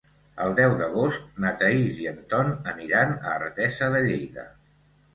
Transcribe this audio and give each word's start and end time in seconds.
El 0.45 0.53
deu 0.59 0.71
d'agost 0.79 1.37
na 1.45 1.51
Thaís 1.61 2.01
i 2.05 2.09
en 2.15 2.19
Ton 2.33 2.51
aniran 2.75 3.17
a 3.23 3.39
Artesa 3.39 3.95
de 3.99 4.07
Lleida. 4.11 4.53